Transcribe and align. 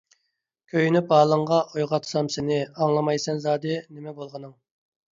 كۆيۈنۈپ 0.71 1.13
ھالىڭغا، 1.17 1.59
ئويغاتسام 1.75 2.33
سېنى، 2.39 2.59
ئاڭلىمايسەن 2.65 3.47
زادى، 3.49 3.81
نېمە 3.95 4.19
بولغىنىڭ؟ 4.21 4.61